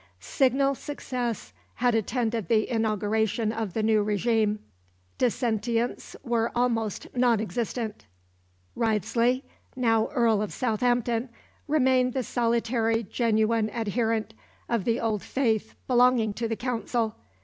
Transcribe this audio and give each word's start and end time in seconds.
Signal 0.19 0.73
success 0.73 1.53
had 1.75 1.93
attended 1.93 2.47
the 2.47 2.67
inauguration 2.67 3.51
of 3.51 3.73
the 3.75 3.83
new 3.83 4.03
régime. 4.03 4.57
Dissentients 5.19 6.15
were 6.23 6.51
almost 6.55 7.05
nonexistent. 7.15 8.07
Wriothesley, 8.75 9.43
now 9.75 10.07
Earl 10.07 10.41
of 10.41 10.51
Southampton, 10.51 11.29
remained 11.67 12.13
the 12.13 12.23
solitary 12.23 13.03
genuine 13.03 13.69
adherent 13.71 14.33
of 14.67 14.85
the 14.85 14.99
old 14.99 15.21
faith 15.21 15.75
belonging 15.87 16.33
to 16.33 16.47
the 16.47 16.55
Council. 16.55 17.15